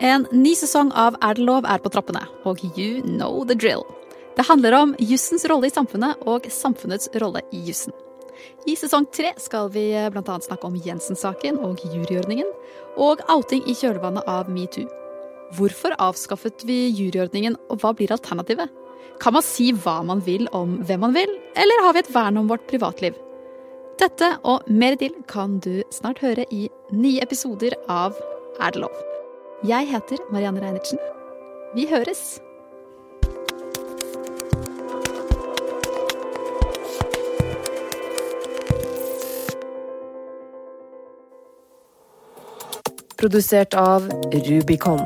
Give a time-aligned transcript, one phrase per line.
[0.00, 3.82] En ny sesong av Er det lov er på trappene, og you know the drill.
[4.38, 7.92] Det handler om jussens rolle i samfunnet og samfunnets rolle i jussen.
[8.70, 10.36] I sesong tre skal vi bl.a.
[10.38, 12.46] snakke om Jensen-saken og juryordningen,
[12.94, 14.86] og outing i kjølvannet av metoo.
[15.58, 18.70] Hvorfor avskaffet vi juryordningen, og hva blir alternativet?
[19.18, 22.38] Kan man si hva man vil om hvem man vil, eller har vi et vern
[22.38, 23.18] om vårt privatliv?
[23.98, 28.14] Dette og mer til kan du snart høre i nye episoder av
[28.62, 29.17] Er det lov?
[29.66, 30.98] Jeg heter Marianne Reinertsen.
[31.74, 32.40] Vi høres!
[43.18, 45.02] Produsert av Rubicon.